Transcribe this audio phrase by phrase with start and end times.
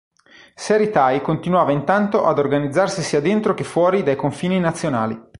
[0.55, 5.15] Seri Thai continuava intanto ad organizzarsi sia dentro che fuori dai confini nazionali.